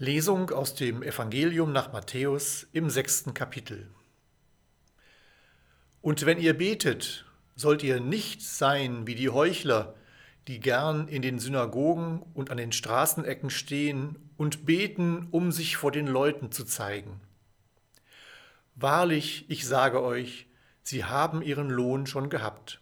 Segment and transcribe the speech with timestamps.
[0.00, 3.88] Lesung aus dem Evangelium nach Matthäus im sechsten Kapitel.
[6.00, 9.96] Und wenn ihr betet, sollt ihr nicht sein wie die Heuchler,
[10.46, 15.90] die gern in den Synagogen und an den Straßenecken stehen und beten, um sich vor
[15.90, 17.20] den Leuten zu zeigen.
[18.76, 20.46] Wahrlich, ich sage euch,
[20.84, 22.80] sie haben ihren Lohn schon gehabt.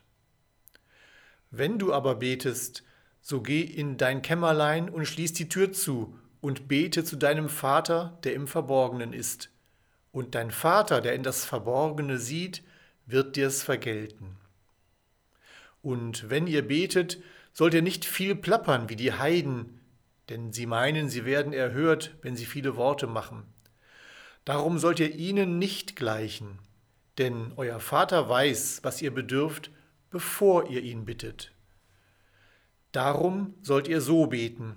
[1.51, 2.85] Wenn du aber betest,
[3.23, 8.21] so geh in dein Kämmerlein und schließ die Tür zu und bete zu deinem Vater,
[8.23, 9.51] der im Verborgenen ist.
[10.13, 12.63] Und dein Vater, der in das Verborgene sieht,
[13.05, 14.37] wird dir's vergelten.
[15.83, 17.21] Und wenn ihr betet,
[17.53, 19.81] sollt ihr nicht viel plappern wie die Heiden,
[20.29, 23.43] denn sie meinen, sie werden erhört, wenn sie viele Worte machen.
[24.45, 26.61] Darum sollt ihr ihnen nicht gleichen,
[27.19, 29.73] denn euer Vater weiß, was ihr bedürft,
[30.11, 31.51] bevor ihr ihn bittet.
[32.93, 34.77] Darum sollt ihr so beten.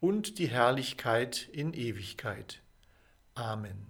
[0.00, 2.62] und die Herrlichkeit in Ewigkeit.
[3.34, 3.86] Amen.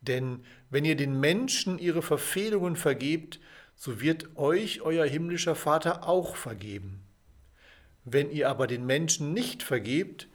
[0.00, 3.40] Denn wenn ihr den Menschen ihre Verfehlungen vergebt,
[3.74, 7.02] so wird euch euer himmlischer Vater auch vergeben.
[8.04, 10.28] Wenn ihr aber den Menschen nicht vergebt,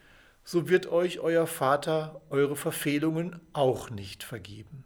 [0.44, 4.84] so wird euch euer Vater eure Verfehlungen auch nicht vergeben.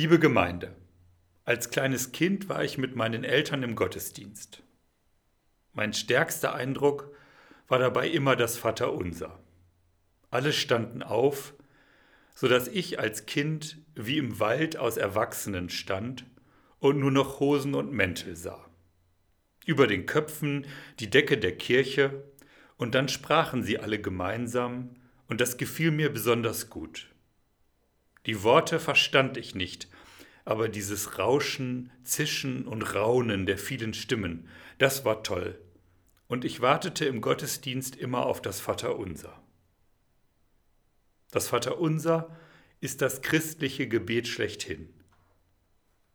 [0.00, 0.74] Liebe Gemeinde,
[1.44, 4.62] als kleines Kind war ich mit meinen Eltern im Gottesdienst.
[5.74, 7.14] Mein stärkster Eindruck
[7.68, 9.38] war dabei immer das Vaterunser.
[10.30, 11.52] Alle standen auf,
[12.34, 16.24] so dass ich als Kind wie im Wald aus Erwachsenen stand
[16.78, 18.70] und nur noch Hosen und Mäntel sah.
[19.66, 20.66] Über den Köpfen
[20.98, 22.24] die Decke der Kirche,
[22.78, 24.96] und dann sprachen sie alle gemeinsam,
[25.26, 27.09] und das gefiel mir besonders gut.
[28.26, 29.88] Die Worte verstand ich nicht,
[30.44, 34.48] aber dieses Rauschen, Zischen und Raunen der vielen Stimmen,
[34.78, 35.58] das war toll.
[36.28, 39.42] Und ich wartete im Gottesdienst immer auf das Vaterunser.
[41.30, 42.36] Das Vaterunser
[42.80, 44.88] ist das christliche Gebet schlechthin.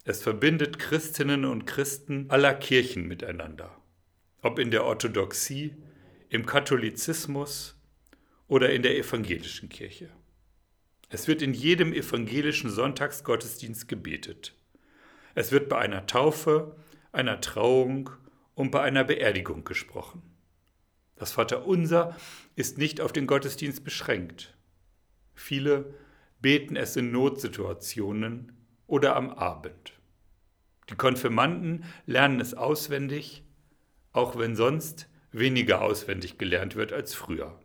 [0.04, 3.82] Es verbindet Christinnen und Christen aller Kirchen miteinander,
[4.42, 5.76] ob in der Orthodoxie,
[6.30, 7.76] im Katholizismus
[8.48, 10.10] oder in der evangelischen Kirche.
[11.16, 14.54] Es wird in jedem evangelischen Sonntagsgottesdienst gebetet.
[15.34, 16.76] Es wird bei einer Taufe,
[17.14, 18.10] einer Trauung
[18.54, 20.24] und bei einer Beerdigung gesprochen.
[21.16, 22.18] Das Vaterunser
[22.58, 24.58] ist nicht auf den Gottesdienst beschränkt.
[25.34, 25.94] Viele
[26.42, 28.52] beten es in Notsituationen
[28.86, 29.94] oder am Abend.
[30.90, 33.46] Die Konfirmanden lernen es auswendig,
[34.12, 37.58] auch wenn sonst weniger auswendig gelernt wird als früher.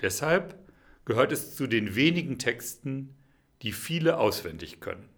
[0.00, 0.63] Deshalb
[1.04, 3.16] gehört es zu den wenigen Texten,
[3.62, 5.08] die viele auswendig können.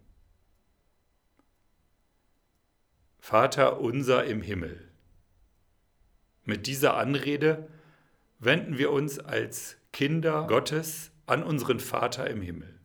[3.19, 4.89] Vater unser im Himmel.
[6.45, 7.69] Mit dieser Anrede
[8.39, 12.79] wenden wir uns als Kinder Gottes an unseren Vater im Himmel.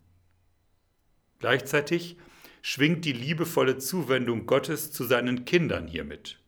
[1.40, 2.18] Gleichzeitig
[2.62, 6.40] schwingt die liebevolle Zuwendung Gottes zu seinen Kindern hiermit.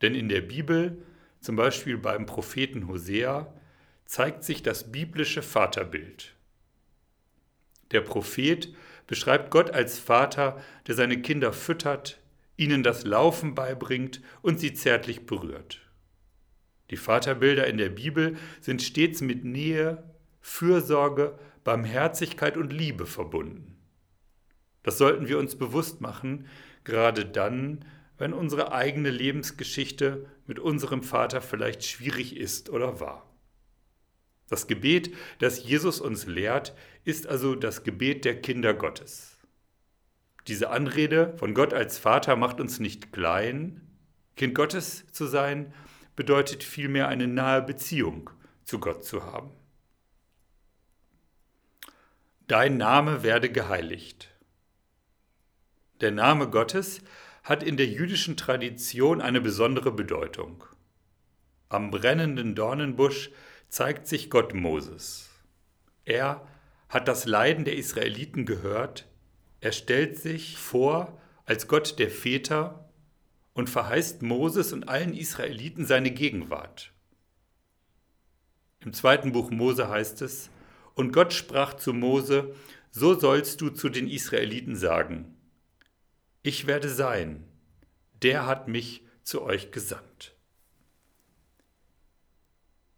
[0.00, 1.02] Denn in der Bibel,
[1.40, 3.52] zum Beispiel beim Propheten Hosea,
[4.04, 6.34] zeigt sich das biblische Vaterbild.
[7.92, 8.74] Der Prophet
[9.06, 12.20] beschreibt Gott als Vater, der seine Kinder füttert,
[12.56, 15.80] ihnen das Laufen beibringt und sie zärtlich berührt.
[16.90, 20.02] Die Vaterbilder in der Bibel sind stets mit Nähe,
[20.40, 23.76] Fürsorge, Barmherzigkeit und Liebe verbunden.
[24.82, 26.46] Das sollten wir uns bewusst machen,
[26.84, 27.84] gerade dann,
[28.18, 33.31] wenn unsere eigene Lebensgeschichte mit unserem Vater vielleicht schwierig ist oder war.
[34.48, 36.74] Das Gebet, das Jesus uns lehrt,
[37.04, 39.38] ist also das Gebet der Kinder Gottes.
[40.48, 43.80] Diese Anrede von Gott als Vater macht uns nicht klein.
[44.36, 45.72] Kind Gottes zu sein
[46.16, 48.30] bedeutet vielmehr eine nahe Beziehung
[48.64, 49.50] zu Gott zu haben.
[52.48, 54.28] Dein Name werde geheiligt.
[56.00, 57.00] Der Name Gottes
[57.44, 60.64] hat in der jüdischen Tradition eine besondere Bedeutung.
[61.68, 63.30] Am brennenden Dornenbusch
[63.72, 65.30] zeigt sich Gott Moses.
[66.04, 66.46] Er
[66.90, 69.08] hat das Leiden der Israeliten gehört,
[69.60, 72.90] er stellt sich vor als Gott der Väter
[73.54, 76.92] und verheißt Moses und allen Israeliten seine Gegenwart.
[78.80, 80.50] Im zweiten Buch Mose heißt es,
[80.94, 82.54] und Gott sprach zu Mose,
[82.90, 85.34] so sollst du zu den Israeliten sagen,
[86.42, 87.48] ich werde sein,
[88.22, 90.31] der hat mich zu euch gesandt.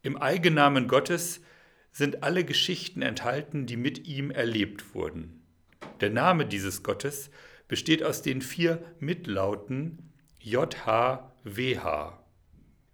[0.04, 1.40] Im Eigennamen Gottes
[1.90, 5.42] sind alle Geschichten enthalten, die mit ihm erlebt wurden.
[6.02, 7.30] Der Name dieses Gottes
[7.68, 12.22] besteht aus den vier Mitlauten JHWH.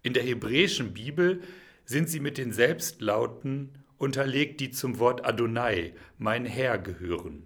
[0.03, 1.41] In der hebräischen Bibel
[1.83, 7.45] sind sie mit den Selbstlauten unterlegt, die zum Wort Adonai, mein Herr, gehören.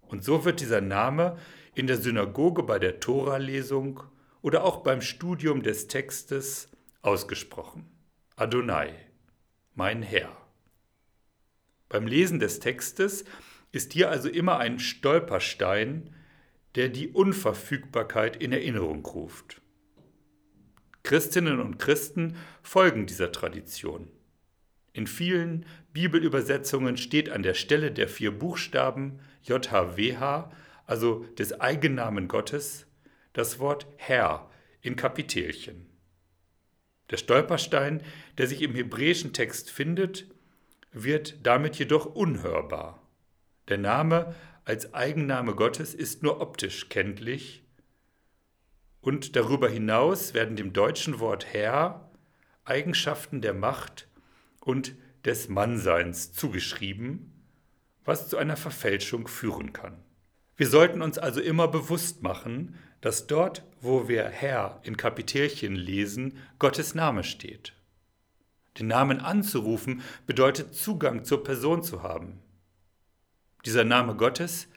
[0.00, 1.36] Und so wird dieser Name
[1.74, 4.02] in der Synagoge bei der Tora-Lesung
[4.40, 6.70] oder auch beim Studium des Textes
[7.02, 7.99] ausgesprochen.
[8.40, 8.94] Adonai,
[9.74, 10.34] mein Herr.
[11.90, 13.26] Beim Lesen des Textes
[13.70, 16.08] ist hier also immer ein Stolperstein,
[16.74, 19.60] der die Unverfügbarkeit in Erinnerung ruft.
[21.02, 24.08] Christinnen und Christen folgen dieser Tradition.
[24.94, 30.50] In vielen Bibelübersetzungen steht an der Stelle der vier Buchstaben JHWH,
[30.86, 32.86] also des Eigennamen Gottes,
[33.34, 34.50] das Wort Herr
[34.80, 35.89] in Kapitelchen.
[37.10, 38.02] Der Stolperstein,
[38.38, 40.26] der sich im hebräischen Text findet,
[40.92, 43.02] wird damit jedoch unhörbar.
[43.68, 44.34] Der Name
[44.64, 47.64] als Eigenname Gottes ist nur optisch kenntlich
[49.00, 52.10] und darüber hinaus werden dem deutschen Wort Herr
[52.64, 54.08] Eigenschaften der Macht
[54.60, 57.32] und des Mannseins zugeschrieben,
[58.04, 59.96] was zu einer Verfälschung führen kann.
[60.56, 66.38] Wir sollten uns also immer bewusst machen, dass dort, wo wir Herr in Kapitelchen lesen,
[66.58, 67.72] Gottes Name steht.
[68.78, 72.40] Den Namen anzurufen bedeutet Zugang zur Person zu haben.
[73.64, 74.68] Dieser Name Gottes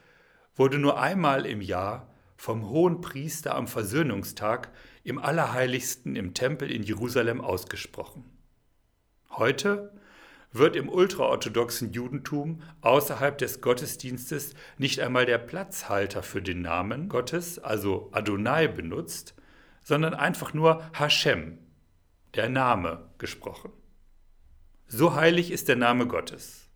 [0.56, 4.72] wurde nur einmal im Jahr vom hohen Priester am Versöhnungstag
[5.04, 8.26] im Allerheiligsten im Tempel in Jerusalem ausgesprochen.
[9.30, 9.94] Heute
[10.54, 17.60] wird im ultraorthodoxen Judentum außerhalb des Gottesdienstes nicht einmal der Platzhalter für den Namen Gottes,
[17.60, 19.36] also Adonai, benutzt,
[19.84, 21.58] sondern einfach nur Hashem,
[22.36, 23.72] der Name, gesprochen.
[24.88, 26.70] So heilig ist der Name Gottes.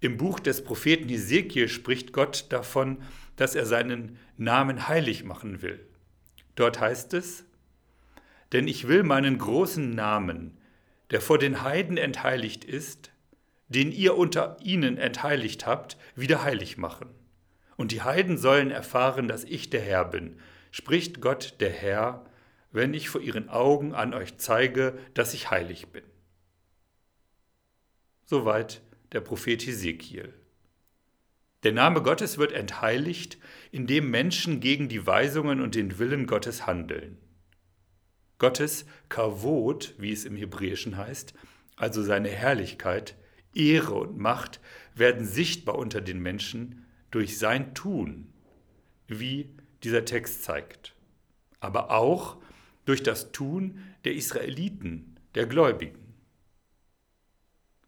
[0.00, 3.02] Im Buch des Propheten Hesekiel spricht Gott davon,
[3.36, 5.86] dass er seinen Namen heilig machen will.
[6.54, 7.44] Dort heißt es,
[8.52, 10.58] denn ich will meinen großen Namen,
[11.10, 13.10] der vor den Heiden entheiligt ist,
[13.68, 17.08] den ihr unter ihnen entheiligt habt, wieder heilig machen.
[17.76, 20.38] Und die Heiden sollen erfahren, dass ich der Herr bin,
[20.70, 22.24] spricht Gott der Herr,
[22.72, 26.04] wenn ich vor ihren Augen an euch zeige, dass ich heilig bin.
[28.24, 28.82] Soweit
[29.12, 30.34] der Prophet Hesekiel.
[31.62, 33.38] Der Name Gottes wird entheiligt,
[33.72, 37.18] indem Menschen gegen die Weisungen und den Willen Gottes handeln.
[38.38, 41.34] Gottes Kavod, wie es im Hebräischen heißt,
[41.76, 43.16] also seine Herrlichkeit,
[43.54, 44.60] Ehre und Macht,
[44.94, 48.32] werden sichtbar unter den Menschen durch sein Tun,
[49.08, 49.50] wie
[49.82, 50.94] dieser Text zeigt,
[51.60, 52.36] aber auch
[52.84, 56.14] durch das Tun der Israeliten, der Gläubigen.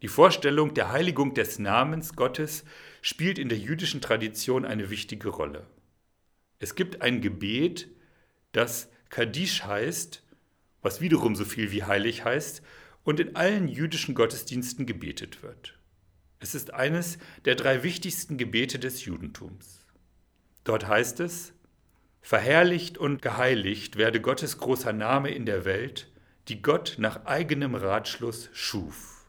[0.01, 2.65] Die Vorstellung der Heiligung des Namens Gottes
[3.03, 5.67] spielt in der jüdischen Tradition eine wichtige Rolle.
[6.61, 7.89] Es gibt ein Gebet,
[8.53, 10.23] das Kaddisch heißt,
[10.89, 12.63] was wiederum so viel wie heilig heißt
[13.05, 15.79] und in allen jüdischen Gottesdiensten gebetet wird.
[16.41, 19.85] Es ist eines der drei wichtigsten Gebete des Judentums.
[20.65, 21.53] Dort heißt es,
[22.23, 26.11] Verherrlicht und geheiligt werde Gottes großer Name in der Welt,
[26.49, 29.27] die Gott nach eigenem Ratschluss schuf.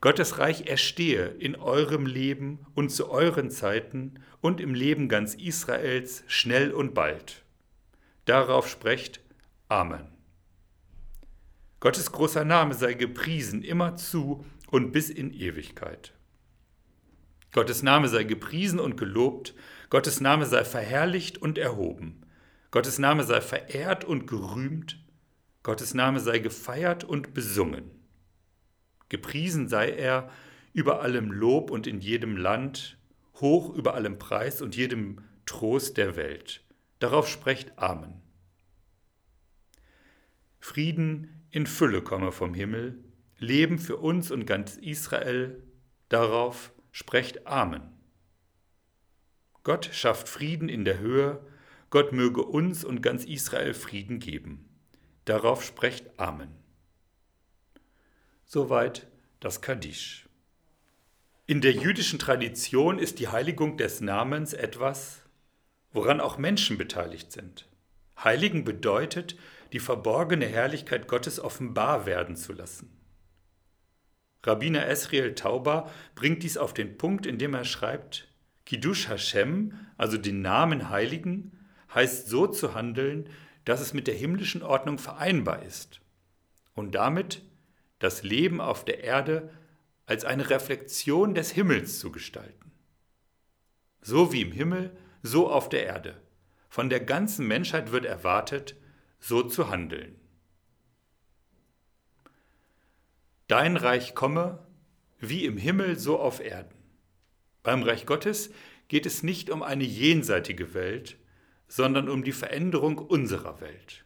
[0.00, 6.24] Gottes Reich erstehe in eurem Leben und zu euren Zeiten und im Leben ganz Israels
[6.26, 7.44] schnell und bald.
[8.24, 9.20] Darauf sprecht
[9.68, 10.15] Amen.
[11.80, 16.12] Gottes großer Name sei gepriesen immerzu und bis in Ewigkeit.
[17.52, 19.54] Gottes Name sei gepriesen und gelobt,
[19.90, 22.22] Gottes Name sei verherrlicht und erhoben,
[22.70, 24.98] Gottes Name sei verehrt und gerühmt,
[25.62, 27.90] Gottes Name sei gefeiert und besungen.
[29.08, 30.30] Gepriesen sei er
[30.72, 32.98] über allem Lob und in jedem Land,
[33.34, 36.62] hoch über allem Preis und jedem Trost der Welt.
[36.98, 38.20] Darauf sprecht Amen.
[40.58, 43.02] Frieden in Fülle komme vom Himmel,
[43.38, 45.62] Leben für uns und ganz Israel,
[46.10, 47.80] darauf sprecht Amen.
[49.62, 51.40] Gott schafft Frieden in der Höhe,
[51.88, 54.68] Gott möge uns und ganz Israel Frieden geben.
[55.24, 56.50] Darauf sprecht Amen.
[58.44, 59.06] Soweit
[59.40, 60.28] das Kaddisch.
[61.46, 65.22] In der jüdischen Tradition ist die Heiligung des Namens etwas,
[65.90, 67.66] woran auch Menschen beteiligt sind.
[68.22, 69.36] Heiligen bedeutet,
[69.76, 72.98] die verborgene Herrlichkeit Gottes offenbar werden zu lassen.
[74.42, 78.26] Rabbiner Esriel Tauber bringt dies auf den Punkt, indem er schreibt,
[78.64, 81.58] Kiddush Hashem, also den Namen Heiligen,
[81.94, 83.28] heißt so zu handeln,
[83.66, 86.00] dass es mit der himmlischen Ordnung vereinbar ist
[86.72, 87.42] und damit
[87.98, 89.50] das Leben auf der Erde
[90.06, 92.72] als eine Reflexion des Himmels zu gestalten.
[94.00, 96.16] So wie im Himmel, so auf der Erde.
[96.70, 98.74] Von der ganzen Menschheit wird erwartet,
[99.26, 100.14] so zu handeln.
[103.48, 104.64] Dein Reich komme,
[105.18, 106.78] wie im Himmel, so auf Erden.
[107.64, 108.50] Beim Reich Gottes
[108.86, 111.16] geht es nicht um eine jenseitige Welt,
[111.66, 114.04] sondern um die Veränderung unserer Welt.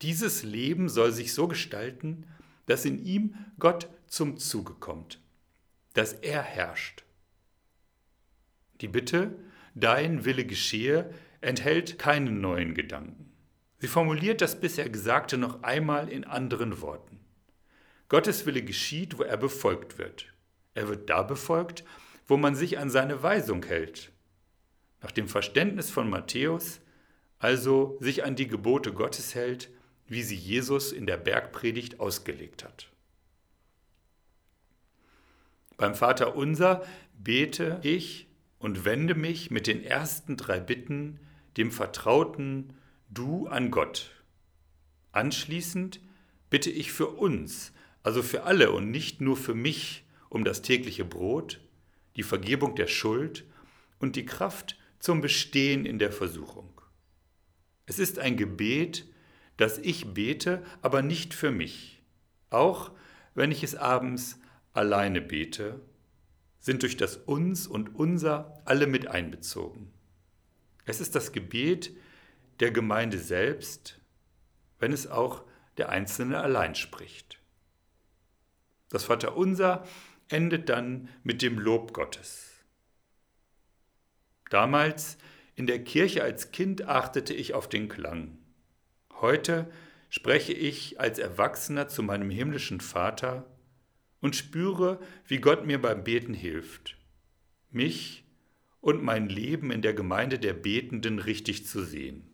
[0.00, 2.24] Dieses Leben soll sich so gestalten,
[2.66, 5.20] dass in ihm Gott zum Zuge kommt,
[5.94, 7.02] dass er herrscht.
[8.80, 9.34] Die Bitte,
[9.74, 13.29] dein Wille geschehe, enthält keinen neuen Gedanken.
[13.80, 17.18] Sie formuliert das bisher Gesagte noch einmal in anderen Worten.
[18.08, 20.26] Gottes Wille geschieht, wo er befolgt wird.
[20.74, 21.84] Er wird da befolgt,
[22.26, 24.12] wo man sich an seine Weisung hält.
[25.00, 26.80] Nach dem Verständnis von Matthäus
[27.40, 29.70] also sich an die Gebote Gottes hält,
[30.06, 32.90] wie sie Jesus in der Bergpredigt ausgelegt hat.
[35.78, 36.84] Beim Vater unser
[37.14, 41.18] bete ich und wende mich mit den ersten drei Bitten
[41.56, 42.74] dem vertrauten
[43.12, 44.12] Du an Gott.
[45.10, 46.00] Anschließend
[46.48, 47.72] bitte ich für uns,
[48.04, 51.60] also für alle und nicht nur für mich, um das tägliche Brot,
[52.14, 53.44] die Vergebung der Schuld
[53.98, 56.80] und die Kraft zum Bestehen in der Versuchung.
[57.84, 59.08] Es ist ein Gebet,
[59.56, 62.04] dass ich bete, aber nicht für mich.
[62.48, 62.92] Auch
[63.34, 64.38] wenn ich es abends
[64.72, 65.80] alleine bete,
[66.60, 69.90] sind durch das Uns und Unser alle mit einbezogen.
[70.84, 71.92] Es ist das Gebet
[72.60, 74.00] der Gemeinde selbst,
[74.78, 75.44] wenn es auch
[75.76, 77.40] der Einzelne allein spricht.
[78.90, 79.86] Das Vaterunser
[80.28, 82.50] endet dann mit dem Lob Gottes.
[84.50, 85.16] Damals
[85.54, 88.38] in der Kirche als Kind achtete ich auf den Klang.
[89.20, 89.70] Heute
[90.08, 93.46] spreche ich als Erwachsener zu meinem himmlischen Vater
[94.20, 96.96] und spüre, wie Gott mir beim Beten hilft,
[97.70, 98.24] mich
[98.80, 102.29] und mein Leben in der Gemeinde der Betenden richtig zu sehen.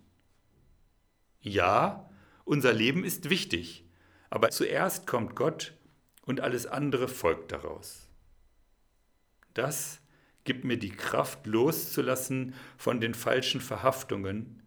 [1.46, 2.10] Ja,
[2.44, 3.84] unser Leben ist wichtig,
[4.30, 5.74] aber zuerst kommt Gott
[6.22, 8.08] und alles andere folgt daraus.
[9.54, 10.00] Das
[10.42, 14.60] gibt mir die Kraft loszulassen von den falschen Verhaftungen,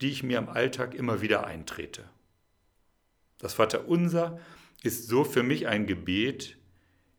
[0.00, 2.10] die ich mir im Alltag immer wieder eintrete.
[3.38, 4.40] Das Vaterunser
[4.82, 6.58] ist so für mich ein Gebet,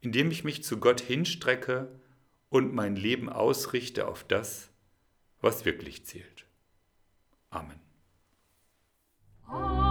[0.01, 1.97] in dem ich mich zu Gott hinstrecke
[2.49, 4.69] und mein Leben ausrichte auf das,
[5.39, 6.45] was wirklich zählt.
[7.49, 7.86] Amen.
[9.49, 9.86] Oh.